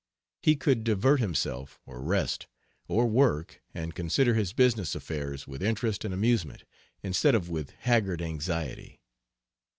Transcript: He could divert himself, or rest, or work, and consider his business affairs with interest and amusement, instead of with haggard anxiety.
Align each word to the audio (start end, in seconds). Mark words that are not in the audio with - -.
He 0.41 0.55
could 0.55 0.83
divert 0.83 1.19
himself, 1.19 1.79
or 1.85 2.01
rest, 2.01 2.47
or 2.87 3.05
work, 3.05 3.61
and 3.71 3.93
consider 3.93 4.33
his 4.33 4.51
business 4.51 4.95
affairs 4.95 5.45
with 5.47 5.61
interest 5.61 6.03
and 6.03 6.11
amusement, 6.11 6.63
instead 7.03 7.35
of 7.35 7.49
with 7.51 7.69
haggard 7.81 8.19
anxiety. 8.19 8.99